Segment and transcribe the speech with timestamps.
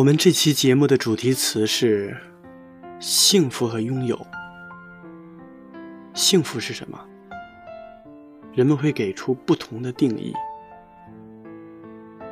[0.00, 2.16] 我们这期节目的主题词是
[2.98, 4.18] “幸福和拥有”。
[6.16, 6.98] 幸福是什么？
[8.54, 10.32] 人们会给出不同的定义。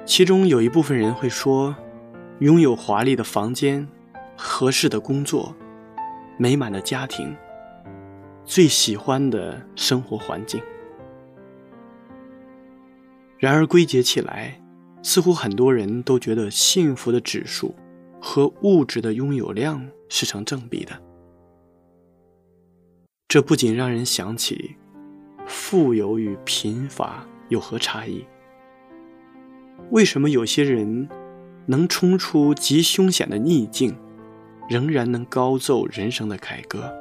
[0.07, 1.77] 其中有一部分人会说，
[2.39, 3.87] 拥有华丽的房间、
[4.35, 5.55] 合适的工作、
[6.39, 7.37] 美满的家庭、
[8.47, 10.63] 最喜欢的生活环境。
[13.37, 14.59] 然而归结起来，
[15.03, 17.75] 似乎很多人都觉得幸福的指数
[18.21, 21.01] 和物质的拥有量是成正比的。
[23.29, 24.75] 这不仅让人想起，
[25.47, 28.25] 富有与贫乏有何差异？
[29.91, 31.09] 为什么有些人
[31.67, 33.97] 能冲出极凶险的逆境，
[34.69, 36.93] 仍然能高奏人生的凯歌？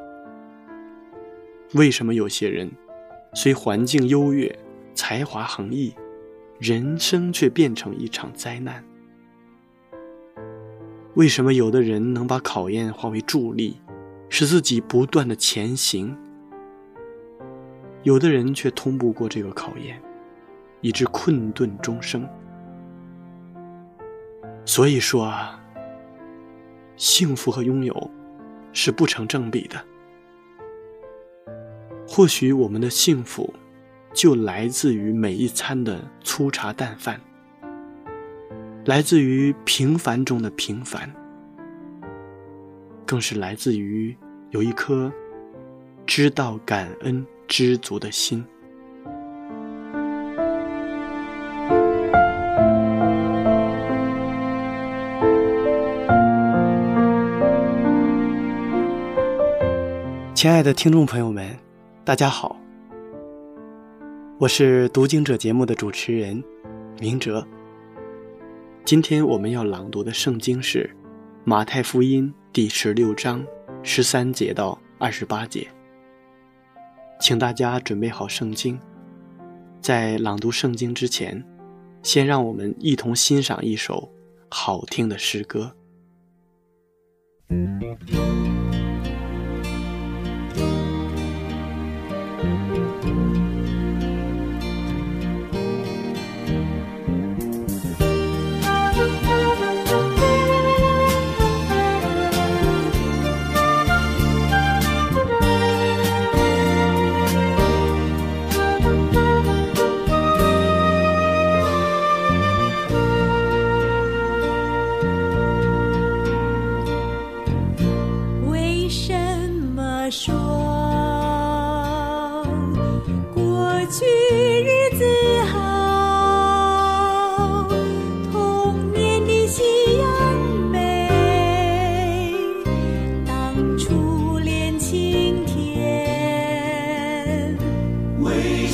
[1.74, 2.70] 为什么有些人
[3.34, 4.54] 虽环境优越，
[4.94, 5.94] 才华横溢？
[6.60, 8.84] 人生却变成一场灾难。
[11.14, 13.80] 为什么有的人能把考验化为助力，
[14.30, 16.16] 使自己不断的前行？
[18.04, 20.02] 有的人却通不过这个考验，
[20.82, 22.28] 以致困顿终生。
[24.66, 25.60] 所以说啊，
[26.96, 28.12] 幸福和拥有
[28.74, 29.84] 是不成正比的。
[32.08, 33.54] 或许我们的幸福。
[34.18, 37.22] 就来自于每一餐的粗茶淡饭，
[38.86, 41.08] 来自于平凡中的平凡，
[43.06, 44.18] 更是来自于
[44.50, 45.14] 有一颗
[46.08, 48.44] 知道感恩、知足的心。
[60.34, 61.56] 亲爱的听众朋友们，
[62.04, 62.57] 大家好。
[64.40, 66.44] 我是读经者节目的主持人，
[67.00, 67.44] 明哲。
[68.86, 70.96] 今天我们要朗读的圣经是
[71.44, 73.44] 马太福音第十六章
[73.82, 75.68] 十三节到二十八节。
[77.20, 78.80] 请大家准备好圣经，
[79.82, 81.44] 在朗读圣经之前，
[82.04, 84.08] 先让我们一同欣赏一首
[84.50, 85.76] 好听的诗歌。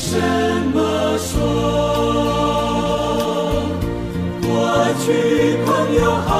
[0.06, 0.20] 什
[0.74, 0.78] 么
[1.18, 1.40] 说？
[4.42, 4.46] 过
[5.00, 5.08] 去
[5.66, 6.32] 朋友好，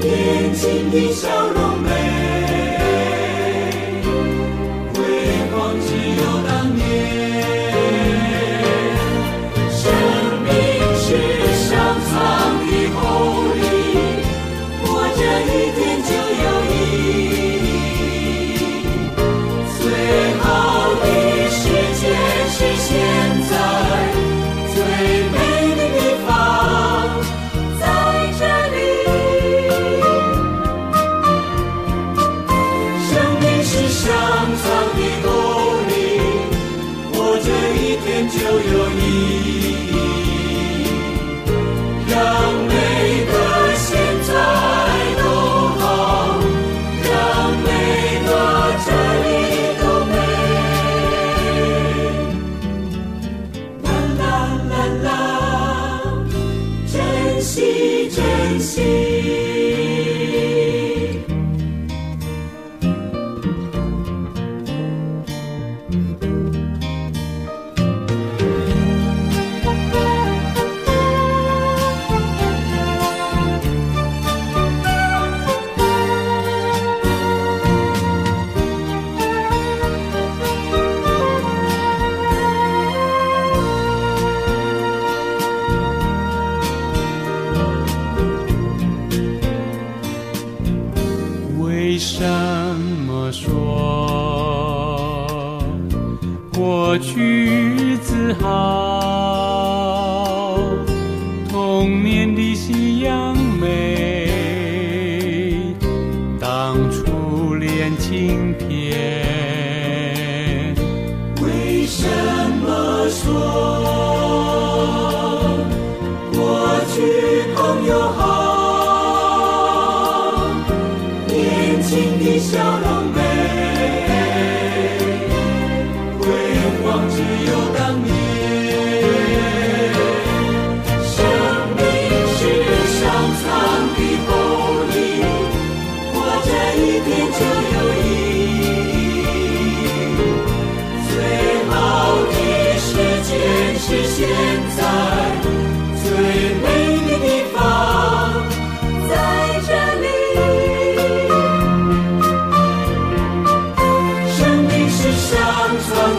[0.00, 0.04] 年
[0.54, 1.55] 轻的笑容。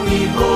[0.08, 0.47] 苍的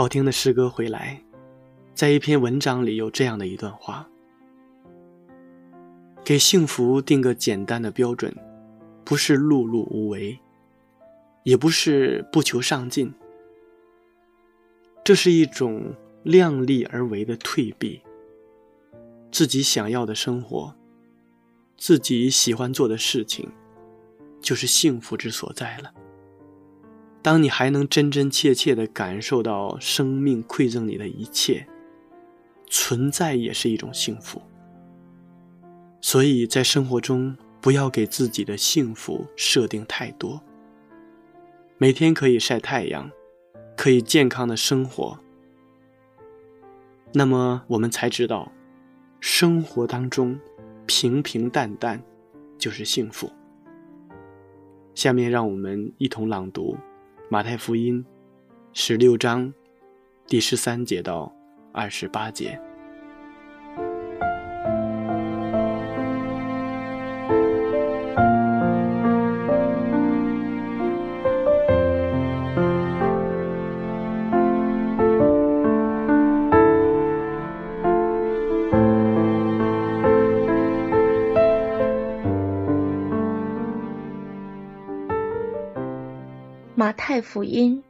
[0.00, 1.22] 好听的诗歌回来，
[1.92, 4.08] 在一篇文章里有这样的一段话：
[6.24, 8.34] 给幸福定个简单的标准，
[9.04, 10.40] 不是碌碌无为，
[11.42, 13.12] 也不是不求上进，
[15.04, 18.00] 这是一种量力而为的退避。
[19.30, 20.74] 自己想要的生活，
[21.76, 23.50] 自己喜欢做的事情，
[24.40, 25.92] 就是幸福之所在了。
[27.22, 31.66] 当你还能真真切切地感受到生命馈赠你的一切，
[32.66, 34.40] 存在也是一种幸福。
[36.00, 40.40] 所以在生活中，不要给自己的幸福设定太多。
[41.76, 43.10] 每天可以晒太阳，
[43.76, 45.18] 可以健康的生活，
[47.12, 48.50] 那么我们才知道，
[49.20, 50.40] 生活当中
[50.86, 52.02] 平平淡淡
[52.56, 53.30] 就是幸福。
[54.94, 56.76] 下面让我们一同朗读。
[57.32, 58.04] 马太福音
[58.72, 59.54] 十六章
[60.26, 61.32] 第十三节到
[61.72, 62.60] 二十八节。
[86.92, 87.82] 太福音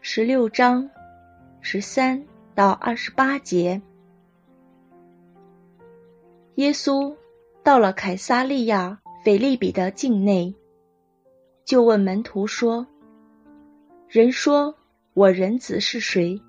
[0.00, 0.90] 十六章
[1.60, 2.24] 十三
[2.54, 3.82] 到二十八节，
[6.56, 7.16] 耶稣
[7.62, 10.54] 到了凯撒利亚腓利比的境内，
[11.64, 12.86] 就问门徒说
[14.08, 14.74] ：“人说
[15.14, 16.40] 我人子是谁？”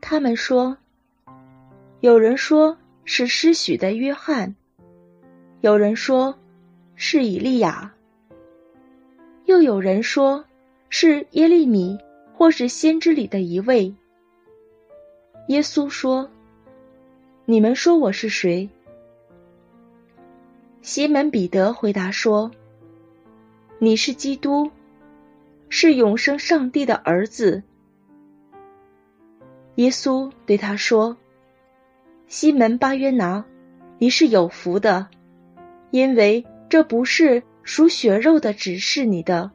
[0.00, 0.78] 他们说
[2.00, 4.54] ：“有人说是施许的约翰，
[5.60, 6.38] 有人说
[6.94, 7.92] 是以利亚。”
[9.46, 10.44] 又有人说，
[10.88, 11.98] 是耶利米，
[12.34, 13.94] 或是先知里的一位。
[15.48, 16.30] 耶稣说
[17.44, 18.70] ：“你们说我是谁？”
[20.80, 22.50] 西门彼得回答说
[23.78, 24.70] ：“你是基督，
[25.68, 27.62] 是永生上帝的儿子。”
[29.76, 31.16] 耶稣对他说
[32.28, 33.44] ：“西门巴约拿，
[33.98, 35.08] 你是有福的，
[35.90, 39.50] 因为这不是属血肉的指示你的，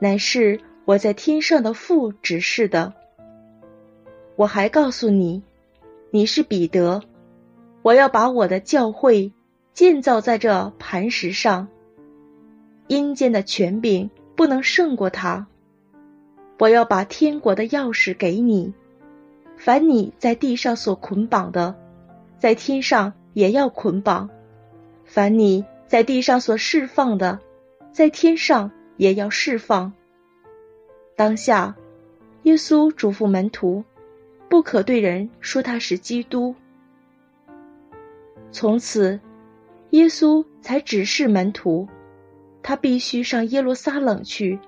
[0.00, 2.94] 乃是我在天上的父指示的。
[4.36, 5.42] 我还告诉你，
[6.10, 7.02] 你是彼得，
[7.82, 9.32] 我要把我的教会
[9.72, 11.68] 建造在这磐石上。
[12.86, 15.46] 阴间的权柄不能胜过他。
[16.58, 18.72] 我要把天国的钥匙给你，
[19.56, 21.74] 凡你在地上所捆绑的，
[22.38, 24.28] 在天上也要捆绑；
[25.04, 27.38] 凡你在地上所释放的，
[27.92, 29.92] 在天上也要释放。
[31.16, 31.76] 当下，
[32.42, 33.84] 耶稣嘱咐门徒，
[34.48, 36.54] 不可对人说他是基督。
[38.50, 39.20] 从此，
[39.90, 41.88] 耶稣才指示门徒。
[42.66, 44.58] 他必须上耶路撒冷去，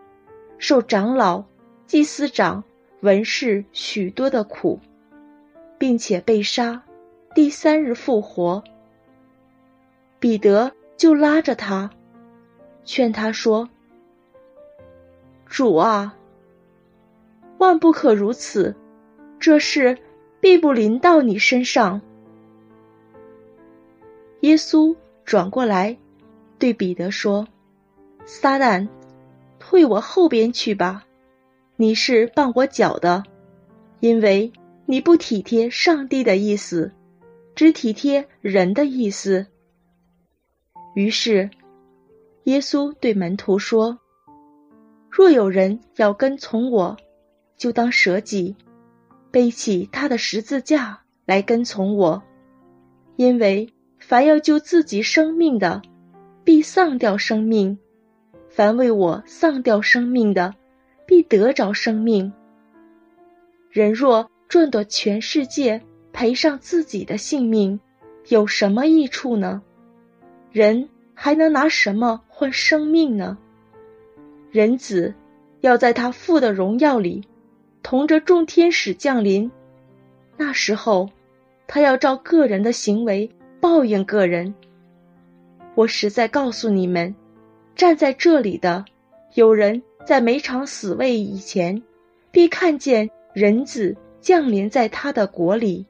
[0.59, 1.43] 受长老、
[1.87, 2.63] 祭司长、
[3.01, 4.79] 文士许多的苦，
[5.79, 6.83] 并且被杀，
[7.35, 8.63] 第三日复活。
[10.21, 11.91] 彼得就拉着他，
[12.85, 13.69] 劝他说
[15.47, 16.17] ：“主啊，
[17.59, 18.75] 万不可如此，
[19.39, 19.99] 这事
[20.41, 22.01] 必不临到你身上。”
[24.41, 25.97] 耶稣转过来
[26.59, 27.47] 对彼得说。
[28.25, 28.89] 撒旦，
[29.61, 31.07] 退我后边去吧！
[31.77, 33.23] 你是绊我脚的，
[34.01, 34.53] 因为
[34.85, 36.91] 你不体贴上帝的意思，
[37.55, 39.47] 只体贴人的意思。
[40.97, 41.51] 于是，
[42.45, 43.99] 耶稣对门徒说
[45.13, 46.97] ：“若有人要跟从我，
[47.59, 48.57] 就当舍己，
[49.31, 52.23] 背起他的十字架来跟从我。
[53.17, 55.83] 因为凡要救自己生命的，
[56.45, 57.79] 必丧掉生命。”
[58.49, 60.55] 凡为我丧掉生命的，
[61.07, 62.33] 必得着生命。
[63.69, 65.83] 人若赚得全世界，
[66.15, 67.79] 赔上自己的性命，
[68.29, 69.63] 有什么益处呢？
[70.57, 73.37] 人还能拿什么换生命呢？
[74.51, 75.13] 人子
[75.61, 77.23] 要在他父的荣耀里，
[77.83, 79.51] 同着众天使降临。
[80.39, 81.11] 那时候，
[81.67, 84.55] 他要照个人的行为报应个人。
[85.75, 87.15] 我实在告诉你们。
[87.75, 88.83] 站在这里的，
[89.35, 91.83] 有人在每场死位以前，
[92.31, 95.85] 必看见人子降临在他的国里。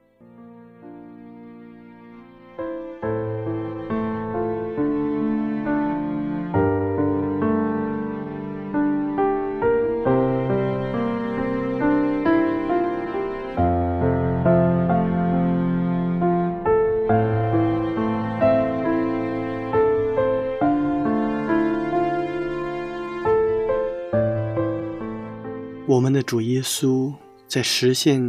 [26.26, 27.14] 主耶稣
[27.47, 28.21] 在实现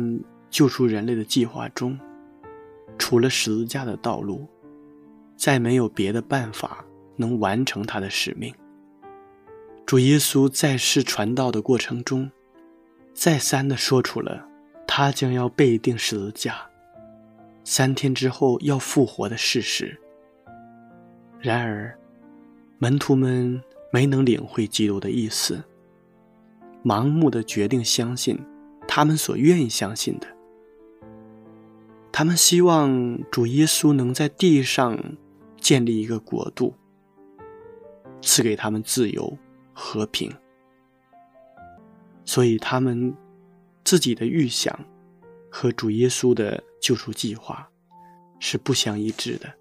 [0.52, 2.00] 救赎人类的计划中，
[3.00, 4.48] 除了十字架的道路，
[5.36, 6.86] 再没有别的办法
[7.16, 8.54] 能完成他的使命。
[9.84, 12.30] 主耶稣在世传道的过程中，
[13.16, 14.48] 再三的说出了
[14.86, 16.56] 他将要被钉十字架，
[17.64, 20.00] 三天之后要复活的事实。
[21.40, 21.98] 然而，
[22.78, 23.60] 门徒们
[23.92, 25.64] 没能领会基督的意思。
[26.88, 28.40] 盲目的决定相信
[28.88, 30.28] 他们所愿意相信的，
[32.14, 34.98] 他们希望主耶稣能在地上
[35.60, 36.74] 建立一个国度，
[38.22, 39.38] 赐给他们自由
[39.74, 40.34] 和平，
[42.24, 43.14] 所以他们
[43.84, 44.80] 自己的预想
[45.52, 47.70] 和主耶稣的救赎计划
[48.40, 49.54] 是不相一致的。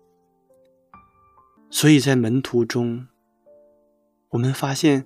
[1.70, 3.08] 所以在门徒中，
[4.28, 5.04] 我们发现。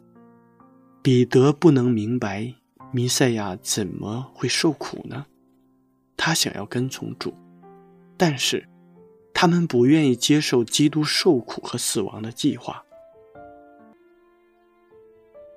[1.02, 2.52] 彼得不能明白
[2.92, 5.24] 弥赛亚怎么会受苦呢？
[6.14, 7.32] 他想要跟从主，
[8.18, 8.68] 但是
[9.32, 12.84] 他们不愿意接受基督受苦和死亡的计划。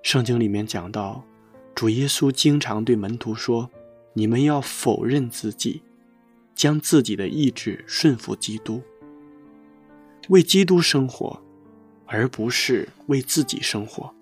[0.02, 1.26] 圣经里面讲到，
[1.76, 3.70] 主耶稣经常对门徒说
[4.16, 5.82] ：“你们要否认自己，
[6.56, 8.82] 将自己的意志顺服基督，
[10.30, 11.42] 为基督生活，
[12.06, 14.16] 而不是为自己生活。”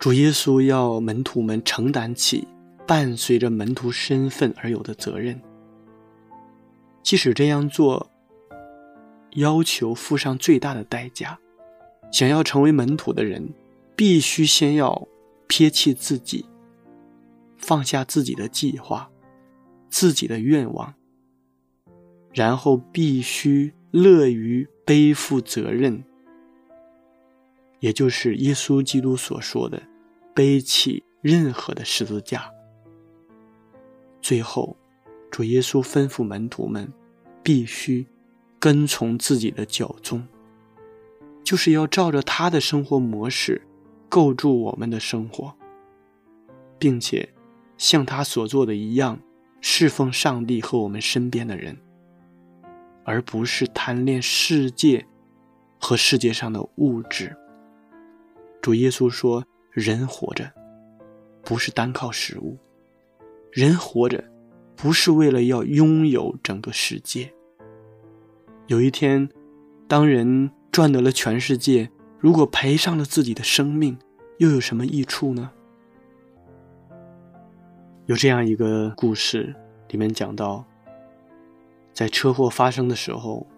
[0.00, 2.48] 主耶稣要门徒们承担起
[2.86, 5.38] 伴随着门徒身份而有的责任，
[7.02, 8.10] 即使这样做
[9.32, 11.38] 要求付上最大的代价。
[12.10, 13.52] 想要成为门徒的人，
[13.94, 15.06] 必须先要
[15.46, 16.46] 撇弃自己，
[17.58, 19.10] 放下自己的计划、
[19.90, 20.94] 自己的愿望，
[22.32, 26.02] 然后必须乐于背负责任，
[27.80, 29.80] 也就是耶稣基督所说的。
[30.34, 32.50] 背起任何的十字架。
[34.22, 34.76] 最后，
[35.30, 36.92] 主耶稣吩咐门徒们，
[37.42, 38.06] 必须
[38.58, 40.26] 跟从自己的脚踪，
[41.42, 43.62] 就是要照着他的生活模式
[44.08, 45.54] 构筑我们的生活，
[46.78, 47.28] 并且
[47.78, 49.18] 像他所做的一样，
[49.60, 51.78] 侍奉上帝和我们身边的人，
[53.04, 55.06] 而不是贪恋世界
[55.78, 57.36] 和世界上的物质。
[58.60, 59.44] 主耶稣说
[59.80, 60.52] ：“人活着
[61.42, 62.56] 不是单靠食物，
[63.50, 64.22] 人活着
[64.76, 67.32] 不是为了要拥有整个世界。
[68.66, 69.28] 有一天，
[69.88, 73.98] 当人……”赚得了全世界，如果赔上了自己的生命，
[74.38, 75.50] 又有什么益处呢？
[78.06, 79.52] 有这样一个故事，
[79.88, 80.64] 里面讲到，
[81.92, 83.48] 在车祸发生的时候，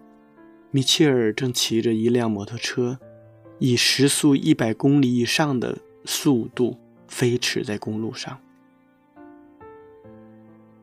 [0.71, 2.97] 米切尔正骑着一辆摩托车，
[3.59, 8.39] 以时速一百公里以上的速度飞驰在公路上。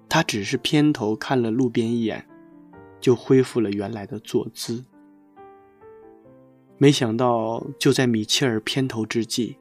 [0.08, 2.26] 他只是偏头看了路边一眼，
[3.00, 4.84] 就恢复了原来的坐姿。
[6.78, 9.56] 没想到，就在米切尔偏头之际，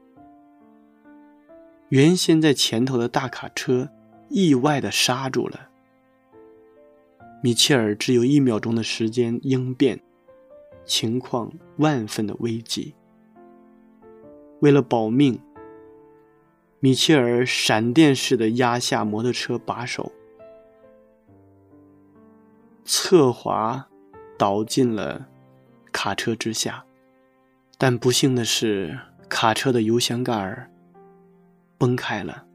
[1.90, 3.90] 原先在前头的大卡车
[4.28, 5.68] 意外的刹住了。
[7.42, 10.00] 米切尔只有一秒钟的时间应变，
[10.84, 12.94] 情况万分的危急。
[14.60, 15.40] 为了保命，
[16.82, 20.10] 米切尔闪电似的压下摩托车把手，
[22.84, 23.86] 侧滑
[24.38, 25.28] 倒进了
[25.92, 26.86] 卡车之下。
[27.76, 30.70] 但不幸的是，卡车的油箱盖儿
[31.76, 32.46] 崩开了，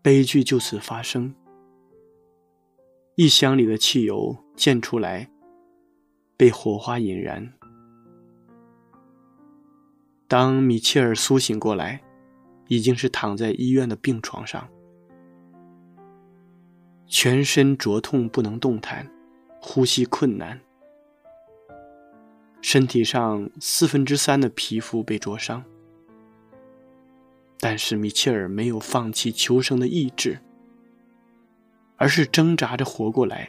[0.00, 1.34] 悲剧就此发生。
[3.16, 5.30] 一箱里的汽油溅出来，
[6.38, 7.52] 被火花引燃。
[10.28, 12.02] 当米切尔苏醒过来，
[12.66, 14.68] 已经是躺在医院的病床上，
[17.06, 19.10] 全身灼痛不能动弹，
[19.58, 20.60] 呼吸困难。
[22.60, 25.64] 身体上四分之三的皮肤被灼伤，
[27.58, 30.40] 但是米切尔没有放弃求生的意志，
[31.96, 33.48] 而是挣扎着活过来，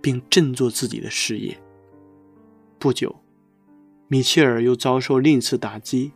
[0.00, 1.60] 并振作自己的事业。
[2.78, 3.14] 不久，
[4.12, 6.10] 米切尔又遭受另一次打击，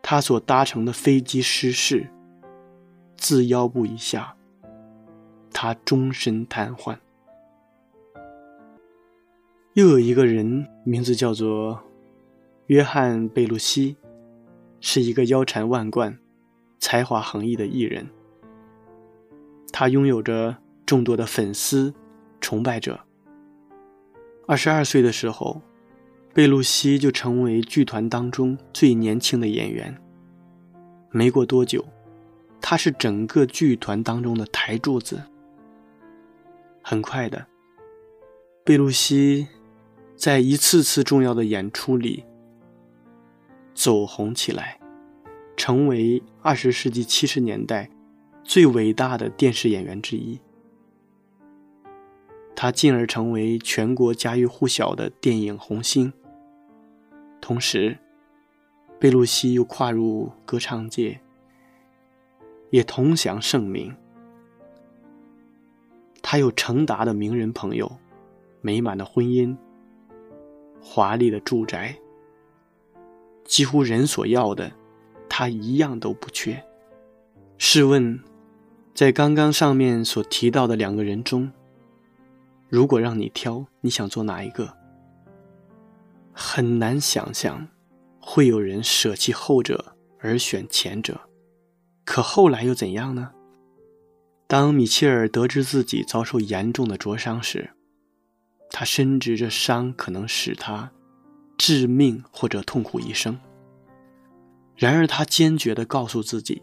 [0.00, 2.08] 他所搭乘的飞机失事，
[3.16, 4.36] 自腰部以下，
[5.52, 6.96] 他终身瘫痪。
[9.72, 11.82] 又有一个人，名字叫做
[12.68, 13.96] 约翰·贝鲁西，
[14.80, 16.16] 是一个腰缠万贯、
[16.78, 18.08] 才华横溢的艺人。
[19.72, 20.56] 他拥有着
[20.86, 21.92] 众多的粉丝、
[22.40, 23.00] 崇拜者。
[24.46, 25.60] 二十二岁的时候，
[26.32, 29.96] 贝露西就成为剧团当中最年轻的演员。
[31.10, 31.84] 没过多久，
[32.60, 35.20] 他是整个剧团当中的台柱子。
[36.82, 37.46] 很快的，
[38.64, 39.48] 贝露西。
[40.16, 42.24] 在一次次重要的演出里，
[43.72, 44.78] 走红起来，
[45.56, 47.88] 成为二十世纪七十年代
[48.44, 50.38] 最伟大的电视演员之一。
[52.54, 56.12] 他进而成为全国家喻户晓的电影红星。
[57.40, 57.98] 同时，
[58.98, 61.20] 贝露西又跨入歌唱界，
[62.70, 63.94] 也同享盛名。
[66.22, 67.90] 他有成达的名人朋友，
[68.60, 69.56] 美满的婚姻。
[70.80, 71.96] 华丽的住宅，
[73.44, 74.70] 几乎人所要的，
[75.28, 76.62] 他一样都不缺。
[77.58, 78.18] 试问，
[78.94, 81.50] 在刚刚上面所提到的两个人中，
[82.68, 84.79] 如果让你挑，你想做哪一个？
[86.60, 87.66] 很难想象，
[88.20, 91.18] 会有人舍弃后者而选前者。
[92.04, 93.30] 可后来又怎样呢？
[94.46, 97.70] 当米切尔得知自己遭受严重的灼伤时，
[98.68, 100.92] 他深知这伤可能使他
[101.56, 103.40] 致命或者痛苦一生。
[104.76, 106.62] 然而，他坚决地告诉自己，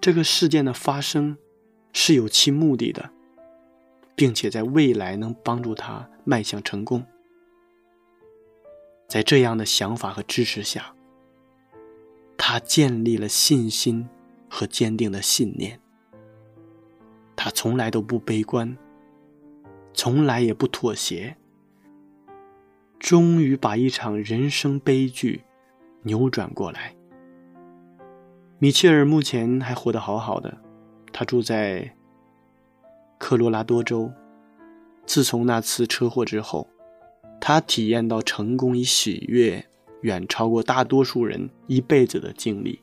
[0.00, 1.36] 这个事件的发生
[1.92, 3.10] 是有其目的的，
[4.14, 7.04] 并且在未来能帮助他迈向成功。
[9.12, 10.94] 在这样的想法和支持下，
[12.38, 14.08] 他建立了信心
[14.48, 15.78] 和坚定的信念。
[17.36, 18.74] 他从来都不悲观。
[19.92, 21.36] 从来也不妥协，
[22.98, 25.42] 终于把一场人生悲剧
[26.04, 26.96] 扭转过来。
[28.58, 30.56] 米切尔目前还活得好好的，
[31.12, 31.94] 他住在
[33.18, 34.10] 科罗拉多州。
[35.04, 36.66] 自从那次车祸之后，
[37.44, 39.66] 他体验到成功与喜悦
[40.02, 42.80] 远超过大多数人一辈子的经历。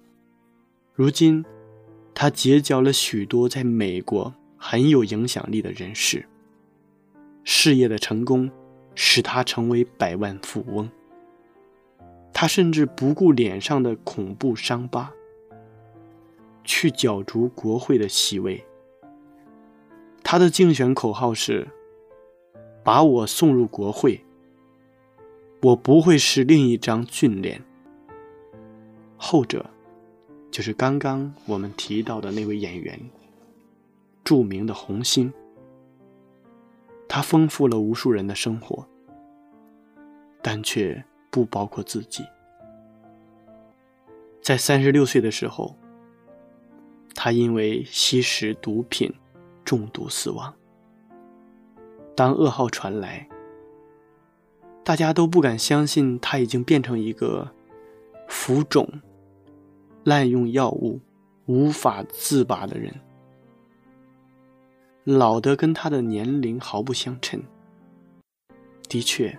[0.94, 1.46] 如今，
[2.14, 6.26] 他结交了许多在美国很有影响力的人士。
[7.46, 8.52] 事业的成功，
[8.96, 10.90] 使他成为百万富翁。
[12.34, 15.14] 他甚至不顾脸上的恐怖伤疤，
[16.66, 18.66] 去角逐国会的席位。
[20.22, 21.66] 他的竞选口号是
[22.84, 24.26] ：“把我送入国会，
[25.62, 27.62] 我不会是另一张俊脸。”
[29.18, 29.66] 后者，
[30.50, 33.00] 就是刚刚我们提到的那位演员，
[34.24, 35.32] 著名的红星。
[37.08, 38.88] 他丰富了无数人的生活，
[40.42, 42.24] 但却不包括自己。
[44.42, 45.76] 在三十六岁的时候，
[47.16, 49.12] 他因为吸食毒品
[49.66, 50.54] 中毒死亡。
[52.16, 53.28] 当噩耗传来，
[54.90, 57.48] 大家都不敢相信他已经变成一个
[58.28, 58.90] 浮肿、
[60.04, 61.00] 滥用药物、
[61.46, 62.92] 无法自拔的人。
[65.04, 67.40] 老的跟他的年龄毫不相称。
[68.88, 69.38] 的确，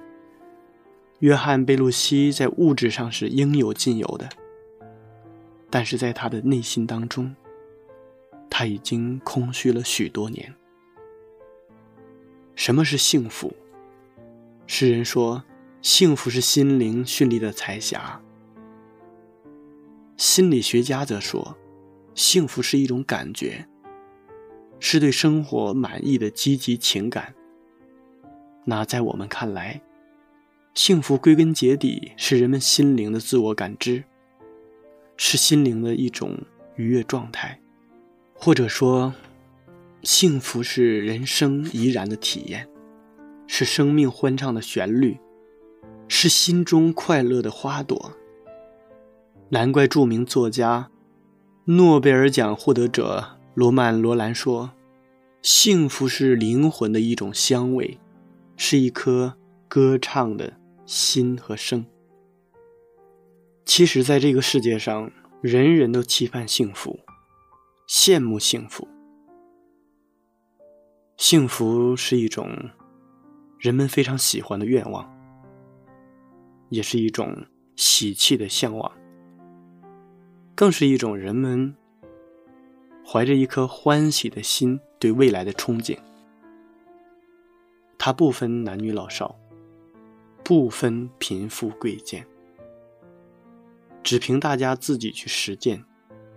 [1.19, 4.29] 约翰·贝鲁西在物质上是应有尽有的，
[5.69, 7.35] 但是在他的内心当中，
[8.49, 10.55] 他已经空虚了许多年。
[12.55, 13.53] 什么是幸福？
[14.73, 15.43] 诗人说，
[15.83, 18.23] 幸福是心灵绚丽的彩霞。
[20.17, 21.59] 心理学家则说，
[22.15, 23.67] 幸福是一种感觉。
[24.79, 27.35] 是对生活满意的积极情感。
[28.65, 29.83] 那在我们看来，
[30.73, 34.05] 幸福归根结底是人们心灵的自我感知，
[35.17, 36.39] 是心灵的一种
[36.77, 37.61] 愉悦状态，
[38.35, 39.13] 或者说，
[40.05, 42.69] 幸福是人生怡然的体验，
[43.53, 45.19] 是生命欢畅的旋律，
[46.07, 48.13] 是心中快乐的花朵。
[49.49, 50.89] 难怪著名作家、
[51.65, 53.41] 诺贝尔奖获得者。
[53.55, 54.71] 罗曼·罗兰说
[55.43, 57.99] ：“幸福是灵魂的一种香味，
[58.57, 59.37] 是一颗
[59.67, 60.53] 歌唱的
[60.87, 61.85] 心和声。”
[63.67, 65.11] 其实，在这个世界上，
[65.43, 67.01] 人人都期盼幸福，
[67.89, 68.87] 羡慕幸福。
[71.17, 72.71] 幸福是一种
[73.61, 75.07] 人们非常喜欢的愿望，
[76.71, 77.45] 也是一种
[77.77, 78.91] 喜气的向往，
[80.55, 81.77] 更是一种人们。
[83.05, 85.99] 怀着一颗欢喜的心，对未来的憧憬。
[87.99, 89.37] 它不分男女老少，
[90.45, 92.25] 不分贫富贵贱，
[94.03, 95.85] 只凭大家自己去实践、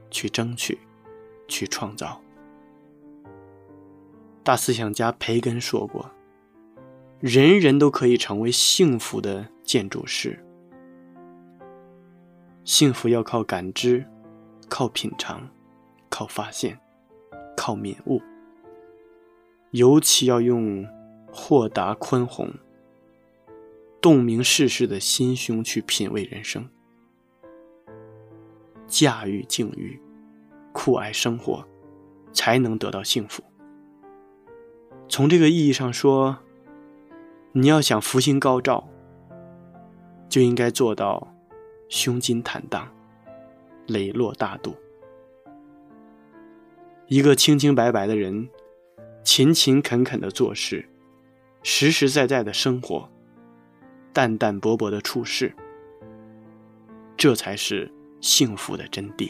[0.10, 0.80] 去争取、
[1.48, 2.20] 去创造。
[4.44, 6.10] 大思想家培根说过
[7.24, 10.38] ：“人人都可以成为幸福的建筑师。
[12.66, 14.06] 幸福要靠感知，
[14.68, 15.50] 靠品尝。”
[16.12, 16.78] 靠发现，
[17.56, 18.22] 靠敏悟，
[19.72, 20.86] 尤其要用
[21.32, 22.54] 豁达宽宏、
[24.00, 26.70] 洞明世事的心胸去品味人生，
[28.86, 30.00] 驾驭境遇，
[30.72, 31.66] 酷爱生活，
[32.32, 33.42] 才能得到幸福。
[35.10, 36.38] 从这个意义上说，
[37.56, 38.84] 你要想福星高照，
[40.28, 41.32] 就应该做到
[41.88, 42.92] 胸襟坦荡，
[43.86, 44.76] 磊落大度。
[47.06, 48.50] 一个清清白白的人，
[49.24, 50.90] 勤勤恳恳的做事，
[51.62, 53.08] 实实在在的生活，
[54.12, 55.54] 淡淡薄薄的处事，
[57.16, 59.30] 这才是幸福的真谛。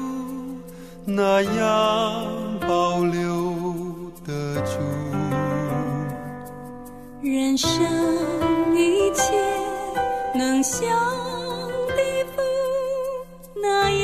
[1.05, 3.55] 那样保留
[4.25, 4.79] 得住，
[7.21, 7.69] 人生
[8.75, 9.33] 一切
[10.35, 10.79] 能像
[11.95, 12.41] 地府
[13.61, 14.00] 那样